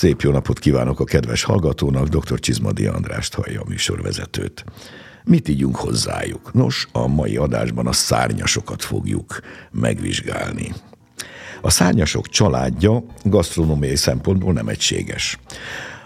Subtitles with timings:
[0.00, 2.38] Szép jó napot kívánok a kedves hallgatónak, dr.
[2.38, 4.64] Csizmadi Andrást hallja a műsorvezetőt.
[5.24, 6.52] Mit ígyunk hozzájuk?
[6.52, 9.40] Nos, a mai adásban a szárnyasokat fogjuk
[9.70, 10.72] megvizsgálni.
[11.60, 15.38] A szárnyasok családja gasztronómiai szempontból nem egységes.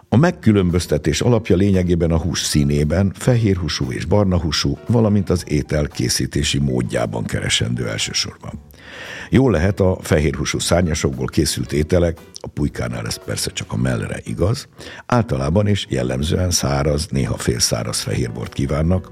[0.08, 7.24] A megkülönböztetés alapja lényegében a hús színében, fehérhúsú és barnahúsú, valamint az étel készítési módjában
[7.24, 8.60] keresendő elsősorban.
[9.30, 14.68] Jó lehet a fehérhúsú szárnyasokból készült ételek, a pulykánál ez persze csak a mellre igaz,
[15.06, 19.08] általában és jellemzően száraz, néha félszáraz fehérbort kívánnak,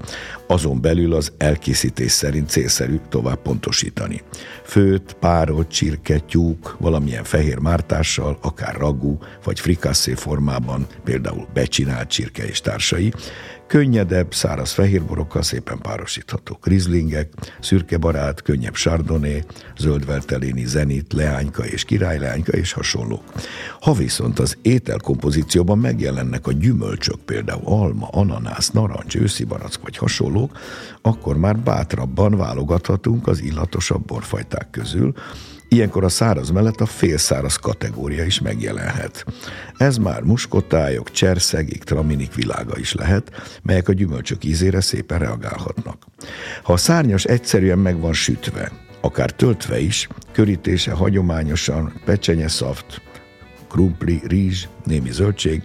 [0.47, 4.21] azon belül az elkészítés szerint célszerű tovább pontosítani.
[4.63, 12.45] Főt, párolt, csirke, tyúk, valamilyen fehér mártással, akár ragú vagy frikászé formában, például becsinált csirke
[12.45, 13.13] és társai,
[13.73, 16.67] Könnyedebb, száraz fehérborokkal szépen párosíthatók.
[16.67, 19.43] Rizlingek, szürke barát, könnyebb sardoné,
[19.77, 23.23] zöldvelteléni zenit, leányka és királyleányka és hasonlók.
[23.79, 30.59] Ha viszont az ételkompozícióban megjelennek a gyümölcsök, például alma, ananász, narancs, őszi barack vagy hasonlók,
[31.01, 35.13] akkor már bátrabban válogathatunk az illatosabb borfajták közül,
[35.73, 39.25] Ilyenkor a száraz mellett a félszáraz kategória is megjelenhet.
[39.77, 43.31] Ez már muskotályok, cserszegik, traminik világa is lehet,
[43.63, 46.05] melyek a gyümölcsök ízére szépen reagálhatnak.
[46.63, 53.01] Ha a szárnyas egyszerűen meg van sütve, akár töltve is, körítése hagyományosan pecsenyeszaft,
[53.69, 55.63] krumpli, rizs, némi zöldség,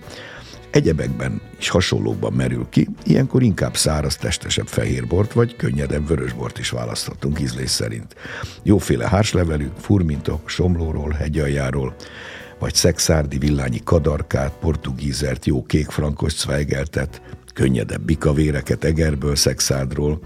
[0.78, 7.40] egyebekben is hasonlókban merül ki, ilyenkor inkább száraz, testesebb fehérbort vagy könnyedebb vörösbort is választhatunk
[7.40, 8.14] ízlés szerint.
[8.62, 11.94] Jóféle hárslevelű, furmintok, somlóról, hegyaljáról,
[12.58, 17.22] vagy szexárdi villányi kadarkát, portugízert, jó kékfrankos cvejgeltet,
[17.54, 20.20] könnyedebb bikavéreket egerből, szexádról,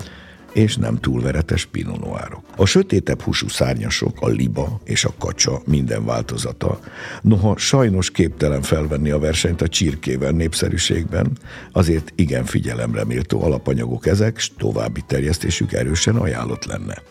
[0.52, 2.44] és nem túl veretes pinonoárok.
[2.56, 6.80] A sötétebb húsú szárnyasok, a liba és a kacsa minden változata,
[7.22, 11.38] noha sajnos képtelen felvenni a versenyt a csirkével népszerűségben,
[11.72, 17.02] azért igen figyelemre méltó alapanyagok ezek, s további terjesztésük erősen ajánlott lenne.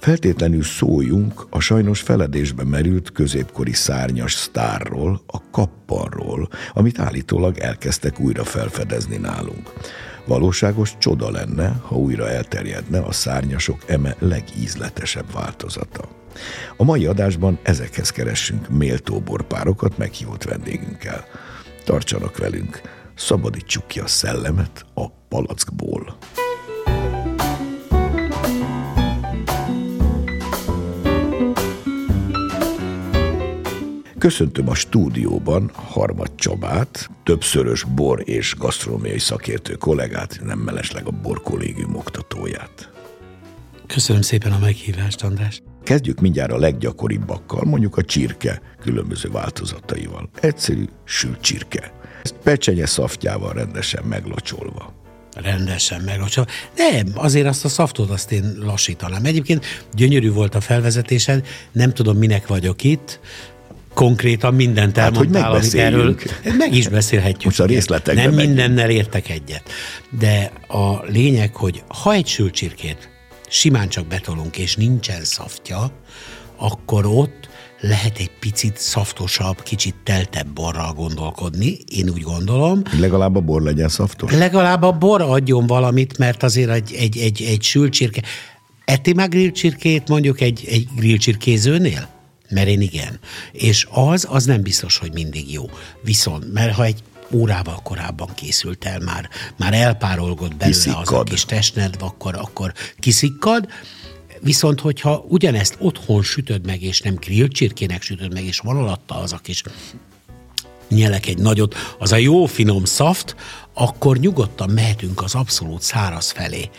[0.00, 8.44] Feltétlenül szóljunk a sajnos feledésbe merült középkori szárnyas sztárról, a kappanról, amit állítólag elkezdtek újra
[8.44, 9.72] felfedezni nálunk.
[10.26, 16.08] Valóságos csoda lenne, ha újra elterjedne a szárnyasok eme legízletesebb változata.
[16.76, 21.24] A mai adásban ezekhez keressünk méltó borpárokat meghívott vendégünkkel.
[21.84, 22.80] Tartsanak velünk,
[23.14, 26.16] szabadítsuk ki a szellemet a palackból.
[34.26, 41.42] Köszöntöm a stúdióban Harmad Csabát, többszörös bor és gasztronómiai szakértő kollégát, nem mellesleg a bor
[41.42, 42.90] kollégium oktatóját.
[43.86, 45.62] Köszönöm szépen a meghívást, András.
[45.82, 50.28] Kezdjük mindjárt a leggyakoribbakkkal, mondjuk a csirke különböző változataival.
[50.40, 51.92] Egyszerű sült csirke.
[52.22, 54.94] Ezt pecsenye szaftjával rendesen meglocsolva
[55.42, 56.50] rendesen meglocsolva.
[56.76, 59.24] Nem, azért azt a szaftot azt én lassítanám.
[59.24, 59.64] Egyébként
[59.94, 63.20] gyönyörű volt a felvezetésen, nem tudom, minek vagyok itt,
[63.96, 66.16] konkrétan mindent elmondtál, hát, hogy amit erről
[66.58, 67.44] meg is beszélhetjük.
[67.44, 68.56] Most a részletekben Nem megyünk.
[68.56, 69.62] mindennel értek egyet.
[70.18, 73.08] De a lényeg, hogy ha egy sült csirkét
[73.48, 75.90] simán csak betolunk, és nincsen szaftja,
[76.56, 77.48] akkor ott
[77.80, 82.82] lehet egy picit szaftosabb, kicsit teltebb borral gondolkodni, én úgy gondolom.
[83.00, 84.32] Legalább a bor legyen szaftos?
[84.32, 88.22] Legalább a bor adjon valamit, mert azért egy, egy, egy, egy sült csirke.
[88.84, 92.14] Eti már grillcsirkét mondjuk egy, egy grillcsirkézőnél?
[92.48, 93.18] Mert én igen.
[93.52, 95.70] És az, az nem biztos, hogy mindig jó.
[96.02, 97.02] Viszont, mert ha egy
[97.32, 101.06] órával korábban készült el, már, már elpárolgott belőle kiszikkad.
[101.06, 103.68] az a kis testnedv, akkor, akkor kiszikkad,
[104.40, 109.14] Viszont, hogyha ugyanezt otthon sütöd meg, és nem grill csirkének sütöd meg, és van alatta
[109.14, 109.62] az a kis
[110.88, 113.36] nyelek egy nagyot, az a jó finom szaft,
[113.78, 116.70] akkor nyugodtan mehetünk az abszolút száraz felé.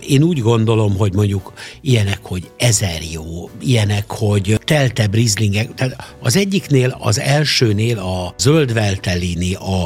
[0.00, 6.36] Én úgy gondolom, hogy mondjuk ilyenek, hogy ezer jó, ilyenek, hogy teltebb rizlingek, tehát az
[6.36, 9.82] egyiknél, az elsőnél a zöldveltelini, a,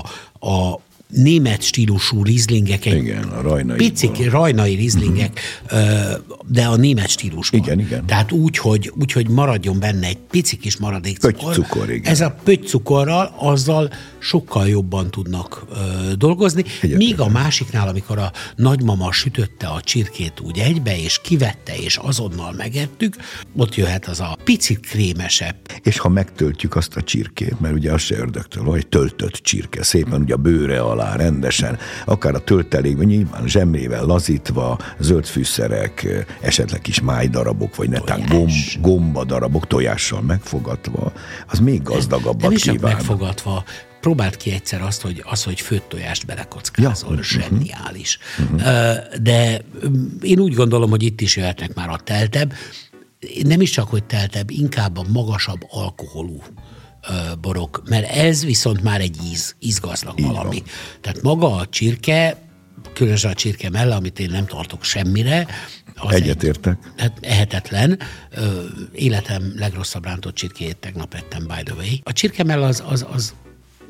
[0.48, 0.80] a
[1.12, 2.86] német stílusú rizlingek.
[2.86, 3.76] Igen, a rajnai.
[3.76, 6.22] Picik, rajnai rizlingek, uh-huh.
[6.46, 7.60] de a német stílusban.
[7.60, 8.06] Igen, igen.
[8.06, 11.54] Tehát úgy, hogy, úgy, hogy maradjon benne egy pici kis maradék cukor.
[11.54, 12.12] cukor igen.
[12.12, 12.34] Ez a
[12.66, 15.76] cukorral, azzal sokkal jobban tudnak ö,
[16.16, 16.96] dolgozni, Egyetlen.
[16.96, 22.52] míg a másiknál, amikor a nagymama sütötte a csirkét úgy egybe, és kivette, és azonnal
[22.52, 23.16] megettük,
[23.56, 25.56] ott jöhet az a picit krémesebb.
[25.82, 30.20] És ha megtöltjük azt a csirkét, mert ugye az se ördögtől, vagy töltött csirke, szépen
[30.20, 36.80] ugye a bőre alá alá rendesen, akár a töltelékben, nyilván zsemlével lazítva, zöld fűszerek, esetleg
[36.80, 38.50] kis májdarabok, vagy netán gomb,
[38.80, 41.12] gomba darabok tojással megfogatva,
[41.46, 42.92] az még gazdagabbat nem, nem is kíván.
[42.92, 43.64] megfogatva,
[44.00, 47.22] próbáld ki egyszer azt, hogy, az, hogy főtt tojást belekockázol, ja.
[47.22, 48.18] zseniális.
[48.38, 48.60] Uh-huh.
[49.22, 49.60] De
[50.22, 52.52] én úgy gondolom, hogy itt is jöhetnek már a teltebb,
[53.42, 56.42] nem is csak, hogy teltebb, inkább a magasabb alkoholú
[57.40, 60.56] borok, mert ez viszont már egy íz, ízgazdag Így valami.
[60.56, 60.68] Van.
[61.00, 62.36] Tehát maga a csirke,
[62.94, 65.46] különösen a csirke melle, amit én nem tartok semmire,
[65.94, 66.78] az Egyetértek.
[66.82, 67.98] Egy, hát ehetetlen.
[68.30, 71.94] Ö, életem legrosszabb rántott csirkéjét tegnap ettem, by the way.
[72.02, 73.34] A csirkemell az, az, az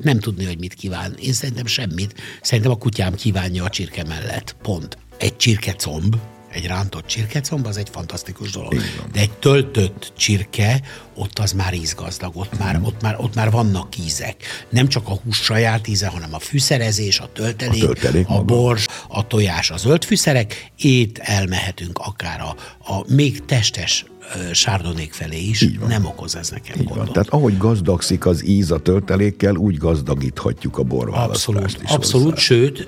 [0.01, 1.15] nem tudni, hogy mit kíván.
[1.19, 2.13] Én szerintem semmit.
[2.41, 4.55] Szerintem a kutyám kívánja a csirke mellett.
[4.61, 4.97] Pont.
[5.17, 6.15] Egy csirkecomb,
[6.53, 8.75] egy rántott csirkecomb, az egy fantasztikus dolog.
[9.11, 10.81] De egy töltött csirke,
[11.15, 14.65] ott az már ízgazdag, ott már, ott már, ott már vannak ízek.
[14.69, 18.85] Nem csak a hús saját íze, hanem a fűszerezés, a töltelék, a, töltelék a bors,
[19.07, 22.55] a tojás, a zöld fűszerek, ét elmehetünk akár a,
[22.93, 24.05] a még testes
[24.51, 27.05] sárdonék felé is, nem okoz ez nekem Így gondot.
[27.05, 27.13] Van.
[27.13, 31.89] Tehát ahogy gazdagszik az íz a töltelékkel, úgy gazdagíthatjuk a borválasztást abszolút, is.
[31.89, 32.41] Abszolút, hozzá.
[32.41, 32.87] sőt,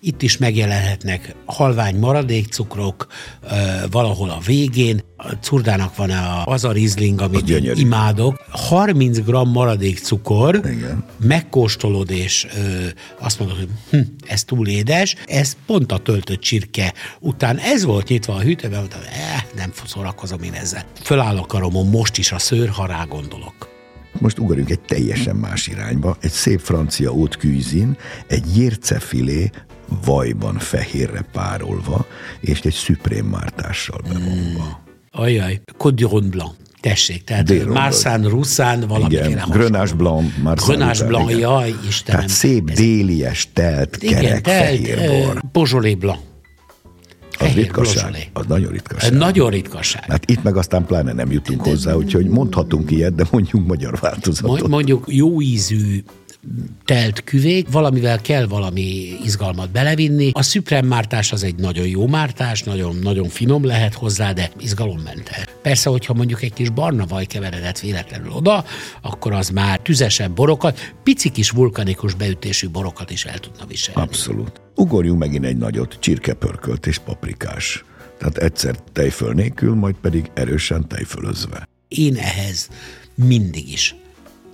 [0.00, 3.06] itt is megjelenhetnek halvány maradékcukrok
[3.90, 5.02] valahol a végén.
[5.16, 6.10] A curdának van
[6.44, 8.44] az a rizling, amit az imádok.
[8.50, 11.04] 30 g maradék cukor, Igen.
[11.18, 12.46] megkóstolod, és
[13.18, 17.58] azt mondod, hogy hm, ez túl édes, ez pont a töltött csirke után.
[17.58, 20.84] Ez volt nyitva a hűtőben, mondtam, eh, nem szórakozom én ezzel.
[21.02, 23.72] Föláll a karomon most is a szőr, ha rá gondolok.
[24.18, 26.16] Most ugorjunk egy teljesen más irányba.
[26.20, 27.96] Egy szép francia út küzin,
[28.26, 29.50] egy jércefilé
[30.04, 32.06] vajban fehérre párolva,
[32.40, 34.64] és egy szuprém mártással bevonva.
[34.64, 35.20] Mm.
[35.22, 36.52] Ajaj, Côte Blanc.
[36.80, 42.20] Tessék, tehát Marsan, Russzán, valami Igen, Grönás Blanc, Marsan Grönás Blanc, jaj, Istenem.
[42.20, 45.40] Tehát szép ez, délies, telt, igen, kerek, telt, fehér bor.
[45.52, 46.20] Beaujolais Blanc.
[47.38, 48.30] Az ritkaság.
[48.32, 49.12] Az nagyon ritkaság.
[49.12, 50.04] Nagyon ritkaság.
[50.08, 53.98] Hát itt meg aztán pláne nem jutunk de, hozzá, úgyhogy mondhatunk ilyet, de mondjuk magyar
[54.00, 54.68] változatot.
[54.68, 56.02] Mondjuk jó ízű
[56.84, 60.30] telt küvék, valamivel kell valami izgalmat belevinni.
[60.32, 65.44] A Supreme mártás az egy nagyon jó mártás, nagyon, nagyon finom lehet hozzá, de izgalommentes.
[65.62, 68.64] Persze, hogyha mondjuk egy kis barna vaj keveredett véletlenül oda,
[69.02, 74.00] akkor az már tüzesebb borokat, pici kis vulkanikus beütésű borokat is el tudna viselni.
[74.00, 74.63] Abszolút.
[74.74, 77.84] Ugorjunk megint egy nagyot, csirkepörkölt és paprikás.
[78.18, 81.68] Tehát egyszer tejföl nélkül, majd pedig erősen tejfölözve.
[81.88, 82.68] Én ehhez
[83.14, 83.94] mindig is.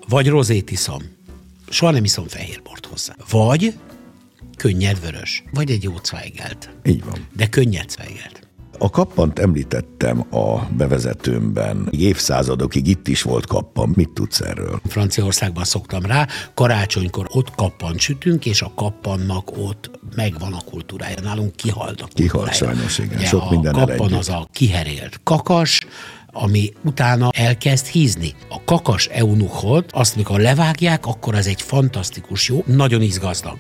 [0.09, 1.03] Vagy rozét iszom,
[1.69, 3.15] soha nem iszom fehérbort hozzá.
[3.31, 3.75] Vagy
[4.57, 6.71] könnyed vörös, vagy egy jó cvejgelt.
[6.85, 7.27] Így van.
[7.37, 8.49] De könnyed cvejgelt.
[8.83, 11.89] A kappant említettem a bevezetőmben.
[11.91, 13.93] Évszázadokig itt is volt kappan.
[13.97, 14.81] Mit tudsz erről?
[14.89, 16.27] Franciaországban szoktam rá.
[16.55, 21.17] Karácsonykor ott kappan sütünk, és a kappannak ott megvan a kultúrája.
[21.23, 22.31] Nálunk kihalt a kultúrája.
[22.31, 23.17] Kihalt sajnos, igen.
[23.17, 25.81] Ugye Sok minden A kappan az a kiherélt kakas,
[26.27, 28.35] ami utána elkezd hízni.
[28.49, 33.57] A kakas eunuchot, azt mikor levágják, akkor az egy fantasztikus jó, nagyon izgazdag.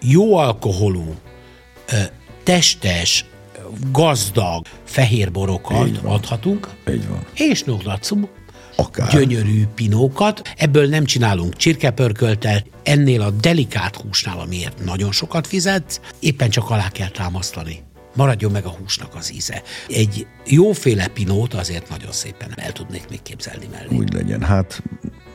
[0.00, 1.14] Jó alkoholú,
[2.42, 3.24] testes,
[3.92, 6.68] gazdag fehérborokat adhatunk.
[6.90, 7.24] Így van.
[7.34, 8.28] És noglatszum,
[8.76, 9.10] Akár.
[9.10, 10.42] gyönyörű pinókat.
[10.56, 16.88] Ebből nem csinálunk csirkepörköltet, ennél a delikát húsnál, amiért nagyon sokat fizet, éppen csak alá
[16.88, 17.82] kell támasztani
[18.16, 19.62] maradjon meg a húsnak az íze.
[19.88, 23.96] Egy jóféle pinót azért nagyon szépen el tudnék még képzelni mellé.
[23.96, 24.82] Úgy legyen, hát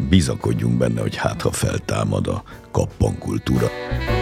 [0.09, 3.65] bizakodjunk benne, hogy hát ha feltámad a kappankultúra.
[3.65, 4.16] A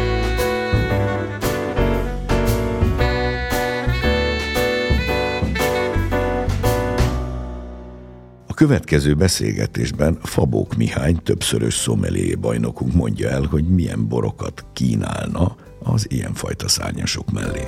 [8.56, 16.68] következő beszélgetésben Fabók Mihály, többszörös szomelié bajnokunk mondja el, hogy milyen borokat kínálna az ilyenfajta
[16.68, 17.68] szárnyasok mellé.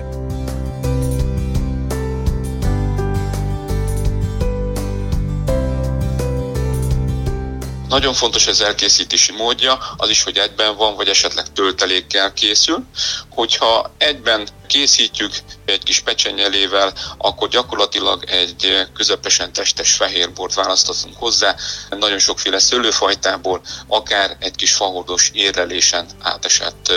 [7.90, 12.84] Nagyon fontos az elkészítési módja, az is, hogy egyben van, vagy esetleg töltelékkel készül.
[13.30, 15.32] Hogyha egyben készítjük
[15.66, 21.56] egy kis pecsenyelével, akkor gyakorlatilag egy közepesen testes fehérbort választhatunk hozzá,
[21.90, 26.94] nagyon sokféle szőlőfajtából, akár egy kis fahordos érlelésen átesett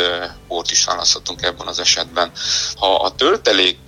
[0.49, 2.32] bort is választhatunk ebben az esetben.
[2.76, 3.78] Ha a töltelék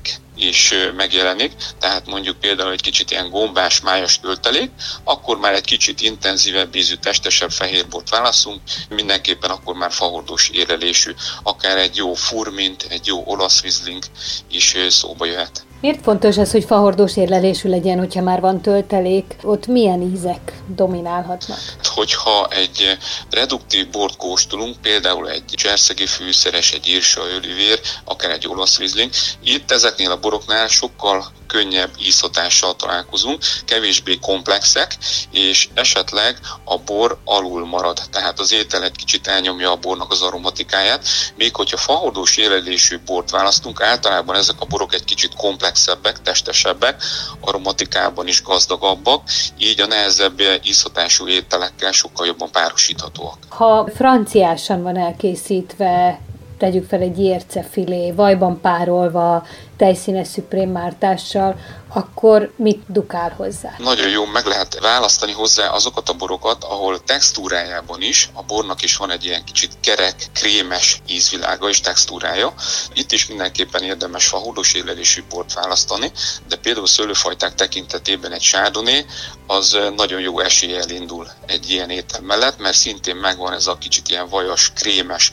[0.43, 4.71] is megjelenik, tehát mondjuk például egy kicsit ilyen gombás, májas töltelék,
[5.05, 11.77] akkor már egy kicsit intenzívebb ízű, testesebb fehérbort válaszunk, mindenképpen akkor már fahordós érelésű, akár
[11.77, 14.03] egy jó furmint, egy jó olasz rizling
[14.49, 15.67] is szóba jöhet.
[15.83, 19.37] Miért fontos az, hogy fahordós érlelésű legyen, hogyha már van töltelék?
[19.43, 21.59] Ott milyen ízek dominálhatnak?
[21.83, 22.99] Hogyha egy
[23.31, 29.11] reduktív bort kóstolunk, például egy cserszegi fűszeres, egy írsa, ölivér, akár egy olasz rizling,
[29.45, 34.97] itt ezeknél a boroknál sokkal könnyebb ízhatással találkozunk, kevésbé komplexek,
[35.31, 40.23] és esetleg a bor alul marad, tehát az étel egy kicsit elnyomja a bornak az
[40.23, 45.35] aromatikáját, még hogyha fahordós élelésű bort választunk, általában ezek a borok egy kicsit
[45.73, 47.03] komplexebbek, testesebbek,
[47.41, 49.23] aromatikában is gazdagabbak,
[49.59, 53.37] így a nehezebb ízhatású ételekkel sokkal jobban párosíthatóak.
[53.49, 56.21] Ha franciásan van elkészítve
[56.59, 59.47] tegyük fel egy ércefilé, vajban párolva,
[59.83, 61.59] tejszínes szüprémmártással,
[61.89, 63.75] akkor mit dukál hozzá?
[63.79, 68.97] Nagyon jó, meg lehet választani hozzá azokat a borokat, ahol textúrájában is, a bornak is
[68.97, 72.55] van egy ilyen kicsit kerek, krémes ízvilága és textúrája.
[72.95, 76.13] Itt is mindenképpen érdemes fahódos élelésű bort választani,
[76.49, 79.07] de például szőlőfajták tekintetében egy sárdoni,
[79.47, 84.09] az nagyon jó eséllyel indul egy ilyen étel mellett, mert szintén megvan ez a kicsit
[84.09, 85.33] ilyen vajas, krémes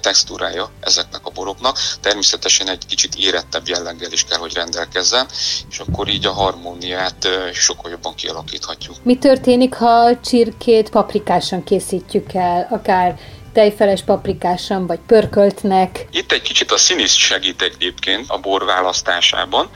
[0.00, 1.78] textúrája ezeknek a boroknak.
[2.00, 5.26] Természetesen egy kicsit érettebb jelleggel is kell, hogy rendelkezzen,
[5.70, 8.96] és akkor így a harmóniát sokkal jobban kialakíthatjuk.
[9.02, 13.18] Mi történik, ha csirkét paprikásan készítjük el, akár
[13.52, 16.06] tejfeles paprikásan, vagy pörköltnek?
[16.10, 19.70] Itt egy kicsit a színész segít egyébként a bor választásában,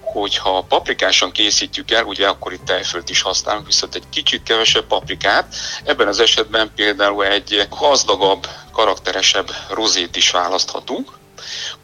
[0.00, 5.54] hogyha paprikásan készítjük el, ugye akkor itt tejfölt is használunk, viszont egy kicsit kevesebb paprikát.
[5.84, 11.18] Ebben az esetben például egy gazdagabb, karakteresebb rozét is választhatunk,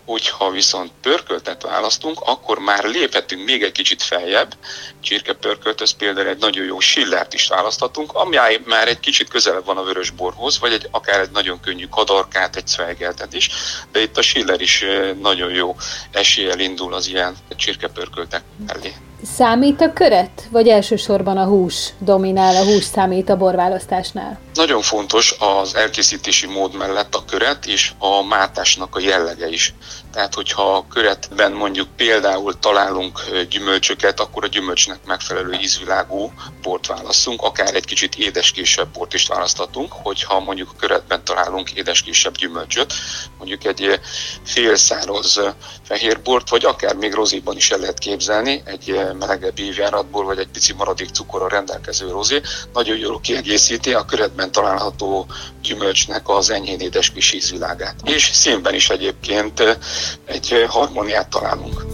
[0.06, 4.54] Hogyha viszont pörköltet választunk, akkor már léphetünk még egy kicsit feljebb.
[5.00, 9.82] Csirkepörköltöz például egy nagyon jó sillert is választhatunk, ami már egy kicsit közelebb van a
[9.82, 13.50] vörös borhoz, vagy egy, akár egy nagyon könnyű kadarkát, egy szvejgeltet is,
[13.92, 14.84] de itt a siller is
[15.20, 15.76] nagyon jó
[16.10, 18.94] eséllyel indul az ilyen csirkepörköltek mellé.
[19.22, 24.38] Számít a köret, vagy elsősorban a hús dominál, a hús számít a borválasztásnál?
[24.54, 29.74] Nagyon fontos az elkészítési mód mellett a köret és a mátásnak a jellege is.
[30.16, 33.20] Tehát, hogyha a köretben mondjuk például találunk
[33.50, 36.32] gyümölcsöket, akkor a gyümölcsnek megfelelő ízvilágú
[36.62, 42.36] bort választunk, akár egy kicsit édeskésebb bort is választhatunk, hogyha mondjuk a köretben találunk édeskésebb
[42.36, 42.92] gyümölcsöt,
[43.38, 44.00] mondjuk egy
[44.44, 45.40] félszáraz
[45.82, 50.48] fehér bort, vagy akár még rozéban is el lehet képzelni, egy melegebb évjáratból, vagy egy
[50.48, 52.40] pici maradék cukorra rendelkező rozé,
[52.72, 55.26] nagyon jól kiegészíti a köretben található
[55.62, 57.94] gyümölcsnek az enyhén édes kis ízvilágát.
[58.04, 59.78] És színben is egyébként
[60.24, 61.84] egy harmóniát találunk.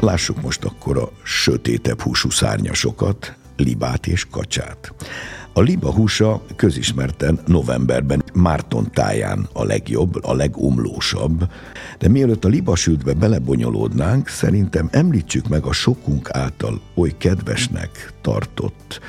[0.00, 4.94] Lássuk most akkor a sötétebb húsú szárnyasokat, libát és kacsát.
[5.52, 11.50] A liba húsa közismerten novemberben Márton táján a legjobb, a legomlósabb,
[11.98, 19.00] de mielőtt a liba sültbe belebonyolódnánk, szerintem említsük meg a sokunk által oly kedvesnek tartott,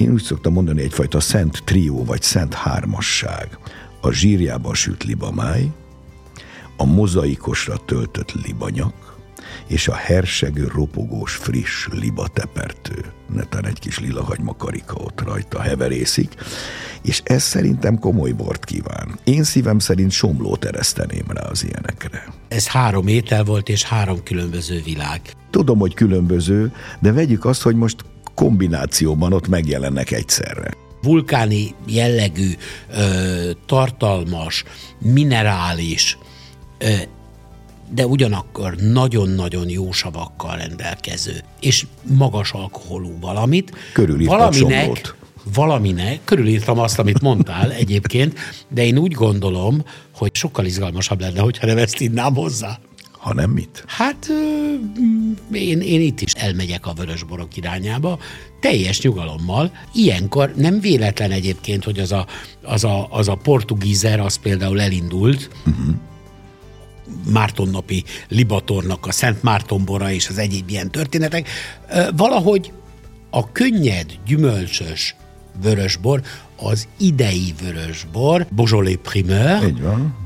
[0.00, 3.58] én úgy szoktam mondani, egyfajta szent trió vagy szent hármasság.
[4.00, 5.70] A zsírjában sült libamáj,
[6.76, 9.18] a mozaikosra töltött libanyak,
[9.66, 13.04] és a hersegő, ropogós, friss libatepertő.
[13.34, 16.34] Netán egy kis lila hagyma karika ott rajta heverészik,
[17.02, 19.18] és ez szerintem komoly bort kíván.
[19.24, 22.26] Én szívem szerint somlót ereszteném rá az ilyenekre.
[22.48, 25.20] Ez három étel volt, és három különböző világ.
[25.50, 28.04] Tudom, hogy különböző, de vegyük azt, hogy most
[28.34, 30.70] kombinációban ott megjelennek egyszerre
[31.02, 32.50] vulkáni jellegű,
[32.96, 34.64] ö, tartalmas,
[34.98, 36.18] minerális,
[36.78, 36.88] ö,
[37.94, 43.72] de ugyanakkor nagyon-nagyon jó savakkal rendelkező, és magas alkoholú valamit.
[44.26, 45.14] valaminek,
[45.54, 49.84] valaminek, körülírtam azt, amit mondtál egyébként, de én úgy gondolom,
[50.14, 52.78] hogy sokkal izgalmasabb lenne, hogyha nem ezt innám hozzá.
[53.20, 53.84] Ha nem mit?
[53.86, 54.30] Hát
[55.52, 58.18] én, én itt is elmegyek a vörösborok irányába,
[58.60, 59.72] teljes nyugalommal.
[59.92, 62.26] Ilyenkor nem véletlen egyébként, hogy az a,
[62.62, 65.94] az a, az a portugízer, az például elindult, uh-huh
[67.32, 71.48] Mártonnapi Libatornak a Szent Mártonbora és az egyéb ilyen történetek,
[72.16, 72.72] valahogy
[73.30, 75.14] a könnyed, gyümölcsös
[75.62, 76.22] vörösbor,
[76.56, 79.72] az idei vörösbor, Beaujolais Primeur,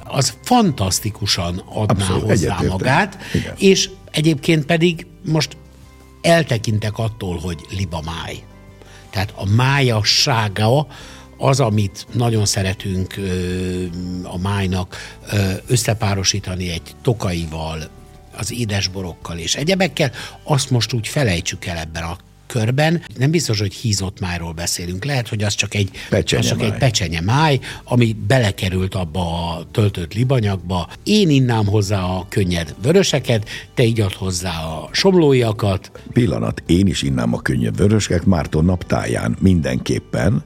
[0.04, 2.66] az fantasztikusan adná Abszolút, hozzá egyetértem.
[2.68, 3.54] magát, Igen.
[3.58, 5.56] és egyébként pedig most
[6.22, 8.42] eltekintek attól, hogy libamáj.
[9.10, 10.86] Tehát a májassága
[11.38, 13.14] az, amit nagyon szeretünk
[14.22, 14.96] a májnak
[15.66, 17.78] összepárosítani egy tokaival,
[18.36, 20.10] az édesborokkal és egyebekkel,
[20.42, 23.02] azt most úgy felejtsük el ebben a körben.
[23.16, 25.04] Nem biztos, hogy hízott májról beszélünk.
[25.04, 26.66] Lehet, hogy az csak egy pecsenye, az csak máj.
[26.66, 30.88] egy pecsenye máj, ami belekerült abba a töltött libanyagba.
[31.02, 35.90] Én innám hozzá a könnyed vöröseket, te igyad hozzá a somlóiakat.
[36.12, 40.44] Pillanat, én is innám a könnyed vöröseket Márton naptáján mindenképpen,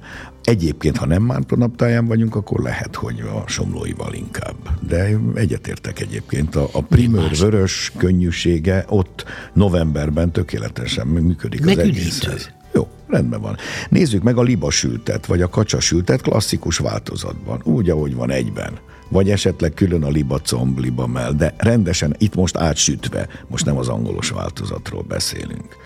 [0.49, 4.57] Egyébként, ha nem Márton naptáján vagyunk, akkor lehet, hogy a somlóival inkább.
[4.89, 6.57] De egyetértek egyébként.
[6.57, 12.51] A, a primőr vörös könnyűsége ott novemberben tökéletesen működik az egészhez.
[12.73, 13.57] Jó, rendben van.
[13.89, 18.79] Nézzük meg a libasültet, vagy a kacsasültet klasszikus változatban, úgy, ahogy van egyben
[19.11, 23.77] vagy esetleg külön a liba comb, liba mell, de rendesen itt most átsütve, most nem
[23.77, 25.77] az angolos változatról beszélünk.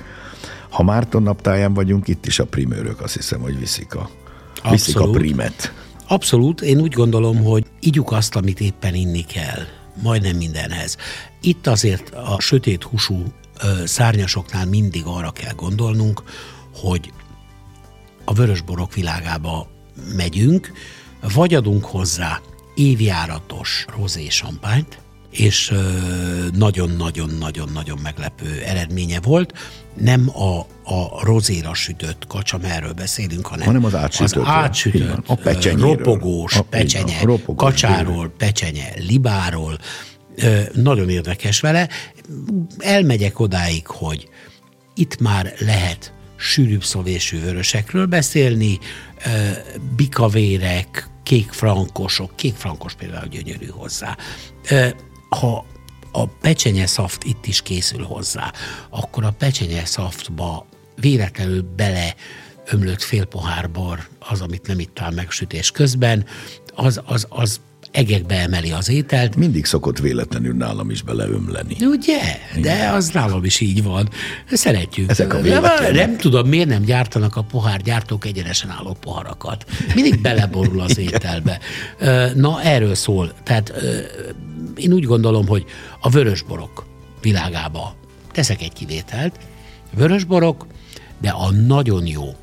[0.69, 4.11] Ha Márton naptáján vagyunk, itt is a primőrök azt hiszem, hogy viszik a
[4.71, 5.73] viszik a primet.
[6.09, 9.63] Abszolút, én úgy gondolom, hogy igyuk azt, amit éppen inni kell,
[10.03, 10.97] majdnem mindenhez.
[11.41, 13.25] Itt azért a sötét húsú
[13.85, 16.23] szárnyasoknál mindig arra kell gondolnunk,
[16.75, 17.13] hogy
[18.25, 19.69] a vörösborok világába
[20.17, 20.73] megyünk,
[21.35, 22.41] vagy adunk hozzá
[22.75, 25.02] évjáratos rozé sampányt,
[25.33, 25.73] és
[26.55, 29.53] nagyon-nagyon-nagyon-nagyon meglepő eredménye volt.
[29.95, 30.59] Nem a,
[30.95, 37.19] a rozéra sütött kacsamerről beszélünk, hanem, hanem az átsütött, az átsütött a ropogós a, pecsenye,
[37.21, 38.29] a ropogós kacsáról, bőle.
[38.39, 39.79] pecsenye, libáról.
[40.73, 41.89] Nagyon érdekes vele.
[42.79, 44.29] Elmegyek odáig, hogy
[44.95, 48.79] itt már lehet sűrűbb szovésű vörösekről beszélni,
[49.97, 54.17] bikavérek, kékfrankosok, kékfrankos például gyönyörű hozzá
[55.39, 55.65] ha
[56.13, 58.53] a pecsenye szaft itt is készül hozzá,
[58.91, 60.67] akkor a pecsenye szaftba
[61.01, 62.15] véletlenül bele
[62.71, 66.25] ömlött fél pohár bor, az, amit nem ittál meg sütés közben,
[66.75, 67.61] az, az, az
[67.91, 69.37] egekbe emeli az ételt.
[69.37, 71.77] Mindig szokott véletlenül nálam is beleömleni.
[71.81, 72.21] Ugye?
[72.61, 74.09] De az nálam is így van.
[74.53, 75.11] Szeretjük.
[75.11, 76.07] Ezek a véletlenek.
[76.07, 79.65] Nem tudom, miért nem gyártanak a pohárgyártók egyenesen álló poharakat.
[79.95, 81.59] Mindig beleborul az ételbe.
[82.35, 83.33] Na, erről szól.
[83.43, 83.73] Tehát
[84.83, 85.65] én úgy gondolom, hogy
[86.01, 86.85] a vörösborok
[87.21, 87.95] világába
[88.33, 89.39] teszek egy kivételt.
[89.95, 90.67] Vörösborok,
[91.21, 92.35] de a nagyon jó,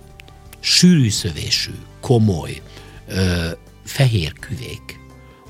[0.60, 1.72] sűrű szövésű,
[2.02, 2.62] komoly,
[3.84, 4.99] fehér küvék,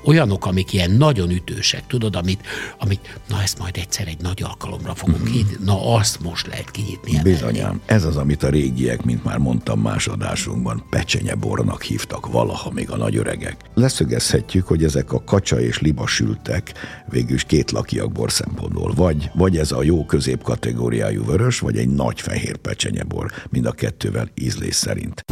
[0.04, 2.46] olyanok, amik ilyen nagyon ütősek, tudod, amit,
[2.78, 5.24] amit na ezt majd egyszer egy nagy alkalomra fogunk mm.
[5.24, 7.20] kinyitni, na azt most lehet kinyitni.
[7.22, 12.96] Bizonyám, ez az, amit a régiek, mint már mondtam másodásunkban, pecsenyebornak hívtak valaha még a
[12.96, 13.56] nagyöregek.
[13.74, 16.72] Leszögezhetjük, hogy ezek a kacsa és liba sültek
[17.08, 18.92] végül is két lakiak bor szempontból.
[18.94, 24.30] Vagy, vagy ez a jó középkategóriájú vörös, vagy egy nagy fehér pecsenyebor, mind a kettővel
[24.34, 25.24] ízlés szerint.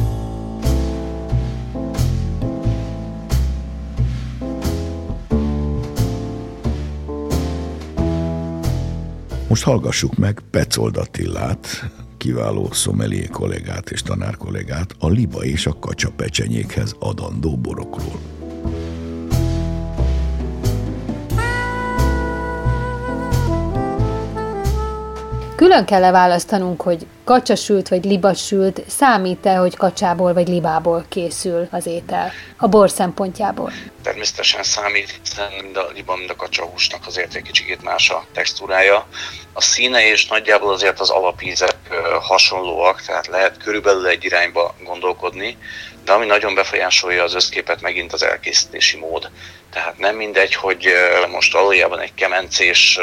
[9.49, 15.79] Most hallgassuk meg Pecold Attillát, kiváló szomelié kollégát és tanár kollégát a liba és a
[15.79, 18.38] kacsa pecsenyékhez adandó borokról.
[25.59, 32.33] Külön kell-e választanunk, hogy kacsasült vagy libasült, számít-e, hogy kacsából vagy libából készül az étel
[32.57, 33.73] a bor szempontjából?
[34.03, 39.07] Természetesen számít, hiszen mind a liba, mind a kacsahúsnak azért egy kicsit más a textúrája.
[39.53, 41.77] A színe és nagyjából azért az alapízek
[42.21, 45.57] hasonlóak, tehát lehet körülbelül egy irányba gondolkodni,
[46.05, 49.31] de ami nagyon befolyásolja az összképet megint az elkészítési mód.
[49.73, 50.89] Tehát nem mindegy, hogy
[51.31, 52.99] most valójában egy kemencés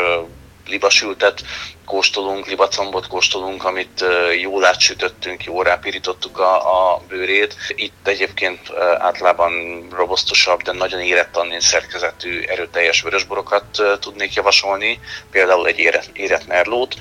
[0.68, 1.44] libasültet
[1.86, 4.06] kóstolunk, libacombot kóstolunk, amit
[4.42, 7.56] jól átsütöttünk, jól rápirítottuk a, a bőrét.
[7.70, 8.60] Itt egyébként
[8.98, 9.54] általában
[9.92, 15.00] robosztusabb, de nagyon érett annén szerkezetű, erőteljes vörösborokat tudnék javasolni,
[15.32, 16.96] például egy érett, érett merlót,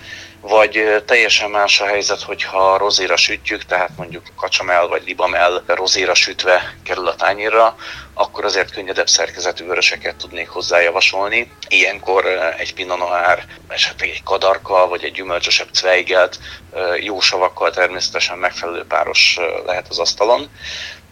[0.48, 6.74] vagy teljesen más a helyzet, hogyha rozéra sütjük, tehát mondjuk kacsamel vagy libamel rozéra sütve
[6.82, 7.76] kerül a tányérra,
[8.14, 11.52] akkor azért könnyedebb szerkezetű vöröseket tudnék hozzá javasolni.
[11.68, 12.26] Ilyenkor
[12.58, 16.38] egy Pinot Noir, esetleg egy kadarka, vagy egy gyümölcsösebb cveigelt,
[17.00, 20.50] jó savakkal természetesen megfelelő páros lehet az asztalon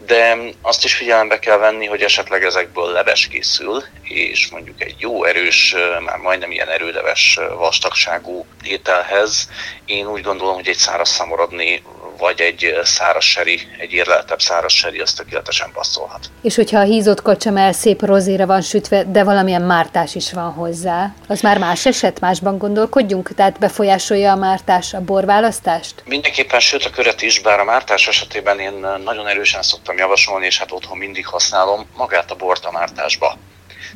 [0.07, 5.25] de azt is figyelembe kell venni, hogy esetleg ezekből leves készül, és mondjuk egy jó
[5.25, 9.49] erős, már majdnem ilyen erőleves vastagságú ételhez.
[9.85, 11.83] Én úgy gondolom, hogy egy száraz szamorodni
[12.23, 16.31] vagy egy száraz seri, egy érleltebb száraz seri, az tökéletesen passzolhat.
[16.43, 21.15] És hogyha a hízott kacsamel szép rozéra van sütve, de valamilyen mártás is van hozzá,
[21.29, 23.35] az már más eset, másban gondolkodjunk?
[23.35, 26.03] Tehát befolyásolja a mártás a borválasztást?
[26.05, 30.59] Mindenképpen, sőt a köret is, bár a mártás esetében én nagyon erősen szoktam javasolni, és
[30.59, 33.37] hát otthon mindig használom magát a bort a mártásba.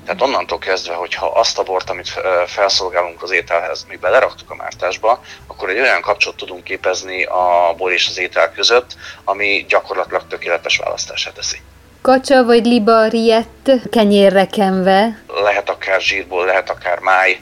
[0.07, 5.23] Tehát onnantól kezdve, hogyha azt a bort, amit felszolgálunk az ételhez, még beleraktuk a mártásba,
[5.47, 10.77] akkor egy olyan kapcsot tudunk képezni a bor és az étel között, ami gyakorlatilag tökéletes
[10.77, 11.57] választását teszi.
[12.03, 15.23] Kacsa vagy liba riett kenyérre kenve?
[15.43, 17.41] Lehet akár zsírból, lehet akár máj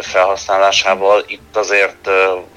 [0.00, 1.24] felhasználásával.
[1.26, 2.08] Itt azért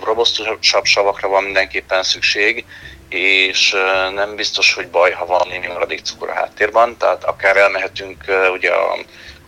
[0.04, 2.66] robosztusabb savakra van mindenképpen szükség,
[3.10, 3.76] és
[4.14, 8.72] nem biztos, hogy baj, ha van némi maradék cukor a háttérben, tehát akár elmehetünk ugye
[8.72, 8.98] a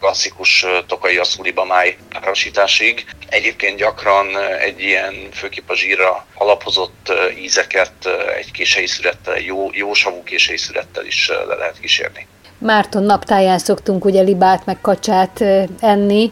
[0.01, 3.05] klasszikus tokai asszúliba máj árasításig.
[3.29, 4.27] Egyébként gyakran
[4.59, 7.11] egy ilyen főképp a zsírra alapozott
[7.41, 7.93] ízeket
[8.37, 12.27] egy kései szürettel, jó, jó savú kései szürettel is le lehet kísérni.
[12.57, 15.43] Márton naptáján szoktunk ugye libát meg kacsát
[15.79, 16.31] enni,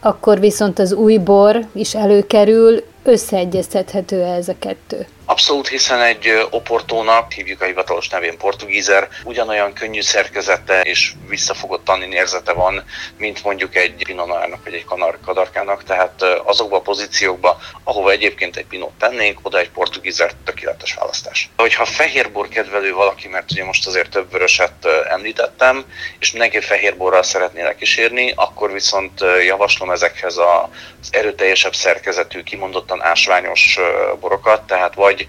[0.00, 5.06] akkor viszont az új bor is előkerül, összeegyeztethető ez a kettő?
[5.30, 12.12] Abszolút, hiszen egy oportónak, hívjuk a hivatalos nevén portugízer, ugyanolyan könnyű szerkezete és visszafogott tannin
[12.12, 12.84] érzete van,
[13.16, 18.66] mint mondjuk egy pinonárnak vagy egy kanar, kadarkának, tehát azokba a pozíciókba, ahova egyébként egy
[18.66, 21.50] pinot tennénk, oda egy portugízer tökéletes választás.
[21.56, 25.84] Hogyha fehérbor kedvelő valaki, mert ugye most azért több vöröset említettem,
[26.18, 33.78] és mindenki fehérborral szeretné lekísérni, akkor viszont javaslom ezekhez az erőteljesebb szerkezetű, kimondottan ásványos
[34.20, 35.26] borokat, tehát vagy vagy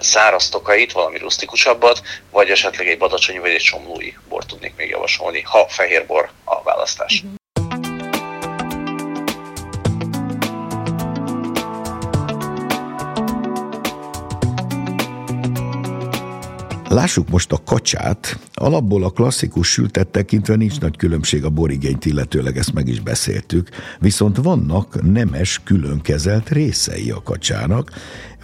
[0.00, 5.40] száraz tokait, valami rustikusabbat, vagy esetleg egy badacsonyi vagy egy somlói bor tudnék még javasolni,
[5.40, 7.22] ha fehér bor a választás.
[7.22, 7.37] Uh-huh.
[16.98, 18.38] Lássuk most a kacsát.
[18.54, 23.68] Alapból a klasszikus sültet tekintve nincs nagy különbség a borigényt illetőleg, ezt meg is beszéltük,
[24.00, 27.90] viszont vannak nemes, külön kezelt részei a kacsának,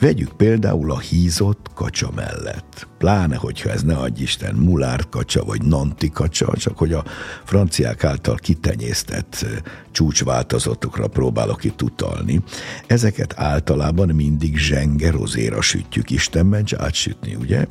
[0.01, 2.87] Vegyük például a hízott kacsa mellett.
[2.99, 7.05] Pláne, hogyha ez ne adj Isten mulár kacsa vagy nanti kacsa, csak hogy a
[7.45, 9.47] franciák által kitenyésztett
[9.91, 12.43] csúcsváltozatokra próbálok itt utalni.
[12.87, 17.67] Ezeket általában mindig zsenge rozéra sütjük, Isten ments átsütni, ugye?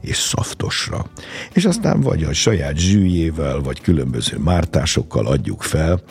[0.00, 1.06] És szaftosra.
[1.52, 6.02] És aztán vagy a saját zsűjével, vagy különböző mártásokkal adjuk fel,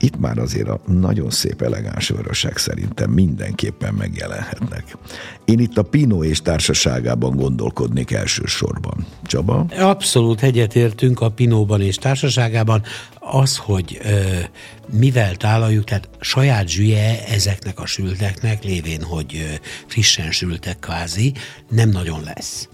[0.00, 4.96] itt már azért a nagyon szép elegáns vörösek szerintem mindenképpen megjelenhetnek.
[5.44, 9.06] Én itt a Pino és társaságában gondolkodnék elsősorban.
[9.22, 9.66] Csaba?
[9.78, 12.82] Abszolút egyetértünk a Pinóban és társaságában.
[13.18, 14.20] Az, hogy ö,
[14.92, 19.54] mivel tálaljuk, tehát saját zsüje ezeknek a sülteknek, lévén, hogy ö,
[19.86, 21.32] frissen sültek kvázi,
[21.68, 22.68] nem nagyon lesz.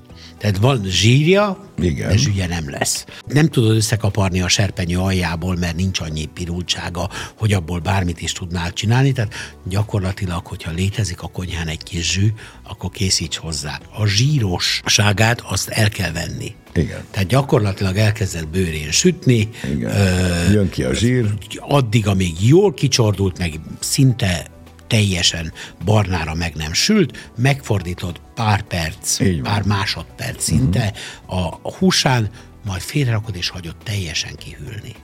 [0.44, 2.09] Tehát van zsírja, Igen.
[2.09, 3.04] de zsűje nem lesz.
[3.26, 8.72] Nem tudod összekaparni a serpenyő aljából, mert nincs annyi pirultsága, hogy abból bármit is tudnál
[8.72, 9.12] csinálni.
[9.12, 9.35] Tehát
[9.68, 13.80] gyakorlatilag, hogyha létezik a konyhán egy kis zsű, akkor készíts hozzá.
[13.98, 16.54] A zsírosságát azt el kell venni.
[16.74, 17.04] Igen.
[17.11, 19.48] Tehát gyakorlatilag elkezdett bőrén sütni.
[19.72, 19.90] Igen.
[19.90, 21.35] Ö, Jön ki a zsír.
[21.59, 24.46] Addig, amíg jól kicsordult, meg szinte
[24.94, 25.52] teljesen
[25.85, 30.92] barnára meg nem sült, megfordítod pár perc, pár másodperc szinte
[31.26, 31.54] uh-huh.
[31.62, 32.30] a húsán,
[32.64, 34.94] majd félrerakod és hagyod teljesen kihűlni.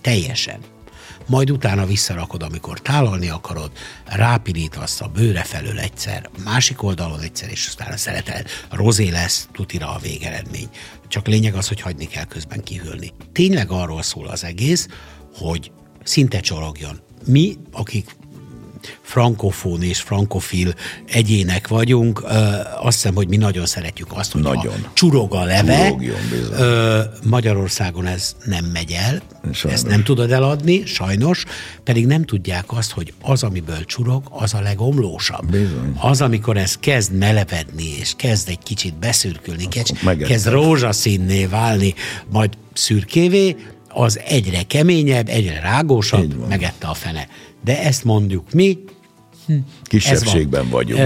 [0.00, 0.60] Teljesen.
[1.26, 3.70] Majd utána visszarakod, amikor tálalni akarod,
[4.04, 8.44] rápirítasz a bőre felől egyszer, másik oldalon egyszer, és aztán szeretel.
[8.70, 10.68] Rozé lesz, tutira a végeredmény.
[11.06, 13.12] Csak lényeg az, hogy hagyni kell közben kihűlni.
[13.32, 14.88] Tényleg arról szól az egész,
[15.34, 17.00] hogy szinte csorogjon.
[17.26, 18.16] Mi, akik
[19.00, 20.74] frankofón és frankofil
[21.06, 22.24] egyének vagyunk,
[22.80, 24.86] azt hiszem, hogy mi nagyon szeretjük azt, hogy nagyon.
[24.92, 25.94] csurog a leve.
[27.22, 29.64] Magyarországon ez nem megy el, sajnos.
[29.64, 31.44] ezt nem tudod eladni, sajnos,
[31.84, 35.50] pedig nem tudják azt, hogy az, amiből csurog, az a legomlósabb.
[35.50, 35.92] Bizony.
[35.96, 41.94] Az, amikor ez kezd melevedni, és kezd egy kicsit beszürkülni, kezd, kezd rózsaszínné válni,
[42.30, 43.56] majd szürkévé,
[43.88, 47.28] az egyre keményebb, egyre rágósabb, megette a fene.
[47.64, 48.78] De ezt mondjuk mi.
[49.46, 51.00] Hm, Kisebbségben vagyunk.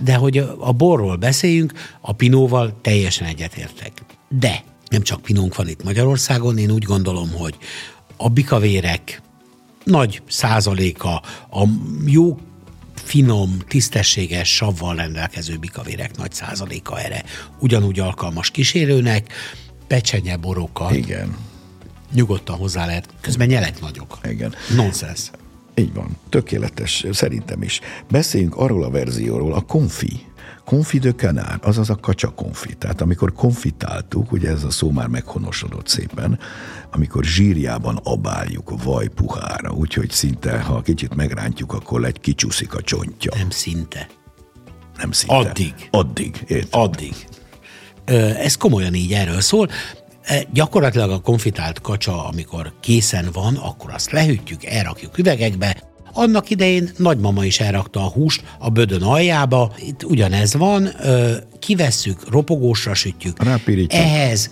[0.00, 3.92] De hogy a borról beszéljünk, a pinóval teljesen egyetértek.
[4.28, 7.56] De nem csak pinónk van itt Magyarországon, én úgy gondolom, hogy
[8.16, 9.22] a bikavérek
[9.84, 11.14] nagy százaléka,
[11.50, 11.68] a
[12.06, 12.38] jó
[12.94, 17.22] finom, tisztességes savval rendelkező bikavérek nagy százaléka erre
[17.58, 19.32] ugyanúgy alkalmas kísérőnek,
[19.86, 20.94] pecsenye borokat.
[20.94, 21.36] Igen.
[22.12, 23.08] Nyugodtan hozzá lehet.
[23.20, 24.18] Közben nyelek nagyok.
[24.24, 24.54] Igen.
[24.76, 25.30] Nonsense.
[25.74, 27.80] Így van, tökéletes, szerintem is.
[28.10, 30.26] Beszéljünk arról a verzióról, a konfi.
[30.64, 32.74] Konfi de canard, azaz a kacsa konfi.
[32.74, 36.38] Tehát amikor konfitáltuk, ugye ez a szó már meghonosodott szépen,
[36.92, 43.32] amikor zsírjában abáljuk vaj puhára, úgyhogy szinte, ha kicsit megrántjuk, akkor egy kicsúszik a csontja.
[43.36, 44.06] Nem szinte.
[44.96, 45.34] Nem szinte.
[45.34, 45.74] Addig.
[45.90, 46.68] Addig, érted?
[46.80, 47.14] Addig.
[48.36, 49.68] Ez komolyan így erről szól.
[50.24, 55.82] E, gyakorlatilag a konfitált kacsa, amikor készen van, akkor azt lehűtjük, elrakjuk üvegekbe,
[56.12, 60.88] annak idején nagymama is elrakta a húst a bödön aljába, itt ugyanez van,
[61.58, 63.42] kivesszük, ropogósra sütjük.
[63.42, 64.02] Rápirítjuk.
[64.02, 64.50] Ehhez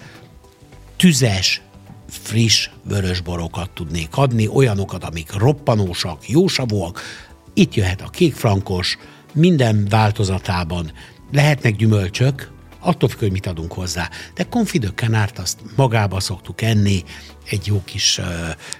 [0.97, 1.63] tüzes,
[2.09, 7.01] friss vörösborokat tudnék adni, olyanokat, amik roppanósak, jósavúak.
[7.55, 8.99] Itt jöhet a kékfrankos,
[9.33, 10.93] minden változatában.
[11.33, 12.52] Lehetnek gyümölcsök,
[12.83, 14.11] attól függ, hogy mit adunk hozzá.
[14.35, 17.03] De konfidökkenárt azt magába szoktuk enni,
[17.51, 18.27] egy jó kis uh,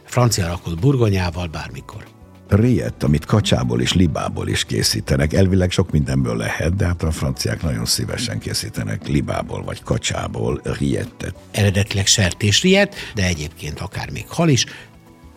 [0.05, 2.13] francia rakott burgonyával bármikor
[2.57, 5.33] riet, amit kacsából és libából is készítenek.
[5.33, 11.35] Elvileg sok mindenből lehet, de hát a franciák nagyon szívesen készítenek libából vagy kacsából riettet.
[11.51, 14.67] Eredetileg sertésriet, de egyébként akár még hal is.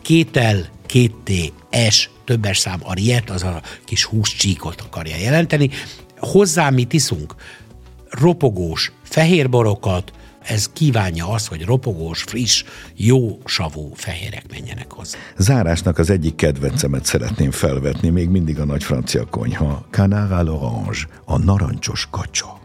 [0.02, 1.30] Kétel, két T,
[1.90, 5.70] S, többes szám, a riet, az a kis húscsíkot akarja jelenteni.
[6.18, 7.34] Hozzá mit iszunk?
[8.10, 12.64] Ropogós fehérborokat, ez kívánja azt, hogy ropogós, friss,
[12.96, 15.18] jó savú fehérek menjenek hozzá.
[15.36, 20.98] Zárásnak az egyik kedvencemet szeretném felvetni, még mindig a nagy francia konyha, Canard à l'orange,
[21.24, 22.58] a narancsos kacsa.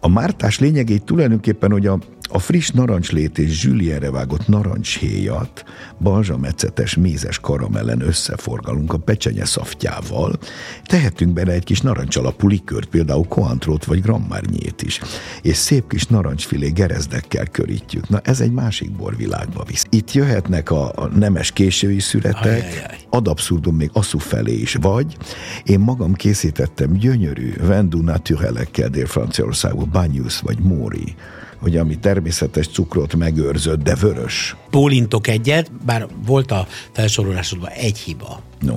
[0.00, 5.64] A mártás lényegét tulajdonképpen, hogy a a friss narancslét és zsülienre vágott narancshéjat
[6.00, 10.38] balzsamecetes mézes karamellen összeforgalunk a pecsenye szaftjával,
[10.84, 15.00] tehetünk bele egy kis narancsalapú likört, például koantrót vagy grammárnyét is,
[15.42, 18.08] és szép kis narancsfilé gerezdekkel körítjük.
[18.08, 19.86] Na ez egy másik borvilágba visz.
[19.90, 22.98] Itt jöhetnek a, a nemes késői szüretek, Ajajaj.
[23.10, 25.16] ad abszurdum még asszú felé is, vagy
[25.64, 31.14] én magam készítettem gyönyörű Vendu naturelekkel Dél-Franciaországban, Banyusz vagy Móri
[31.58, 34.56] hogy ami természetes cukrot megőrzött, de vörös.
[34.70, 38.42] Pólintok egyet, bár volt a felsorolásodban egy hiba.
[38.60, 38.76] No.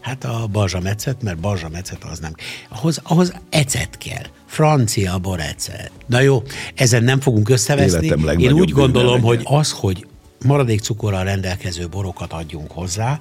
[0.00, 2.34] Hát a balzsamecet, mert balzsamecet az nem.
[2.68, 4.24] Ahhoz, ahhoz ecet kell.
[4.46, 5.90] Francia borecet.
[6.06, 6.42] Na jó,
[6.74, 8.06] ezen nem fogunk összeveszni.
[8.38, 10.06] Én úgy gondolom, hogy az, hogy
[10.44, 13.20] maradék cukorral rendelkező borokat adjunk hozzá,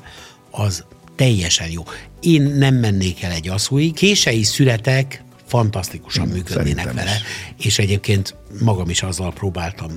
[0.52, 0.84] az
[1.16, 1.84] teljesen jó.
[2.20, 3.94] Én nem mennék el egy aszúig.
[3.94, 7.12] Kései születek fantasztikusan működnének vele,
[7.58, 7.66] is.
[7.66, 9.92] és egyébként magam is azzal próbáltam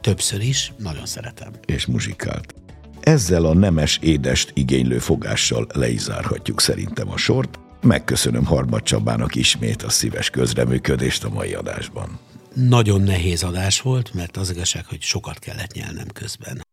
[0.00, 1.52] többször is, nagyon szeretem.
[1.66, 2.54] És muzsikált.
[3.00, 7.58] Ezzel a nemes édest igénylő fogással le is zárhatjuk szerintem a sort.
[7.80, 12.18] Megköszönöm Harmad Csabának ismét a szíves közreműködést a mai adásban.
[12.54, 16.63] Nagyon nehéz adás volt, mert az igazság, hogy sokat kellett nyelnem közben.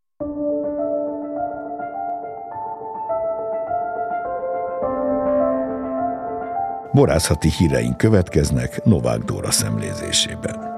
[6.92, 10.71] Borászati híreink következnek Novák Dóra szemlézésében.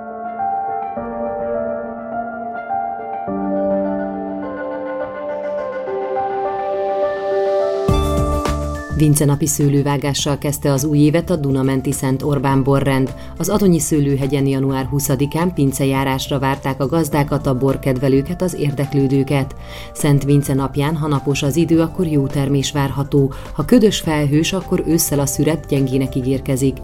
[9.05, 13.14] Vince napi szőlővágással kezdte az új évet a Dunamenti Szent Orbán borrend.
[13.38, 19.55] Az Atonyi Szőlőhegyen január 20-án pincejárásra várták a gazdákat, a borkedvelőket, az érdeklődőket.
[19.93, 24.83] Szent Vince napján, ha napos az idő, akkor jó termés várható, ha ködös felhős, akkor
[24.87, 26.77] ősszel a szüret gyengének ígérkezik.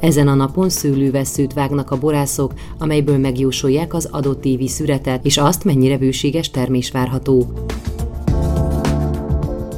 [0.00, 5.64] Ezen a napon szőlővesszőt vágnak a borászok, amelyből megjósolják az adott évi szüretet, és azt,
[5.64, 7.46] mennyire bőséges termés várható.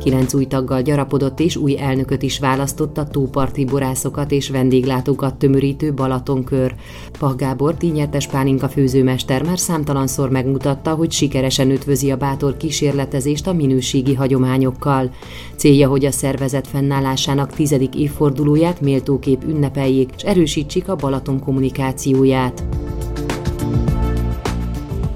[0.06, 5.94] Kilenc új taggal gyarapodott és új elnököt is választott a tóparti borászokat és vendéglátókat tömörítő
[5.94, 6.74] Balatonkör.
[7.18, 13.52] Pah Gábor, tényertes pálinka főzőmester már számtalanszor megmutatta, hogy sikeresen ötvözi a bátor kísérletezést a
[13.52, 15.10] minőségi hagyományokkal.
[15.56, 22.64] Célja, hogy a szervezet fennállásának tizedik évfordulóját méltókép ünnepeljék, és erősítsék a Balaton kommunikációját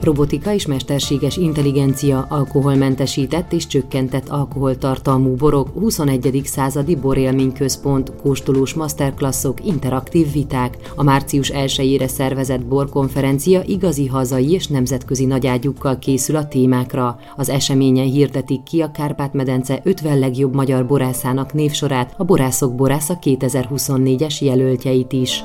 [0.03, 6.41] robotika és mesterséges intelligencia alkoholmentesített és csökkentett alkoholtartalmú borok 21.
[6.45, 15.25] századi borélményközpont, kóstolós masterklasszok, interaktív viták, a március 1-ére szervezett borkonferencia igazi hazai és nemzetközi
[15.25, 17.19] nagyágyukkal készül a témákra.
[17.37, 24.39] Az eseményen hirdetik ki a Kárpát-medence 50 legjobb magyar borászának névsorát, a Borászok Borásza 2024-es
[24.43, 25.45] jelöltjeit is.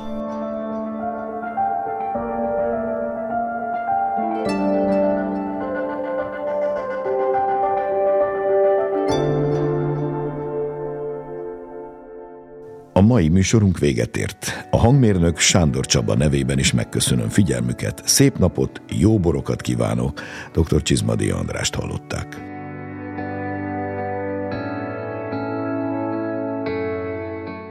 [13.36, 14.68] Műsorunk véget ért.
[14.72, 18.02] A hangmérnök Sándor Csaba nevében is megköszönöm figyelmüket.
[18.06, 20.22] Szép napot, jó borokat kívánok.
[20.54, 20.82] Dr.
[20.82, 22.42] Csizmadi Andrást hallották.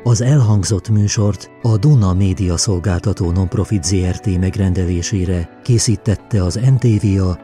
[0.02, 7.38] Az elhangzott műsort a Duna Média Szolgáltató Nonprofit ZRT megrendelésére készítette az NTVA